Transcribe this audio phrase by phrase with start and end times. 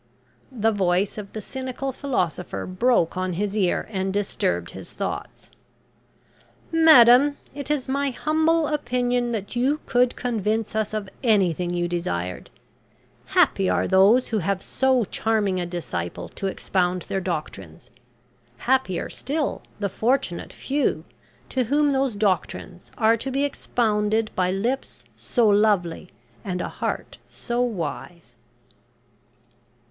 [0.51, 5.47] The voice of the cynical philosopher broke on his ear and disturbed his thoughts.
[6.71, 12.49] "Madame, it is my humble opinion that you could convince us of anything you desired.
[13.27, 17.91] Happy are those who have so charming a disciple to expound their doctrines,
[18.57, 21.03] happier still the fortunate few
[21.49, 26.09] to whom those doctrines are to be expounded by lips so lovely
[26.43, 28.35] and a heart so wise."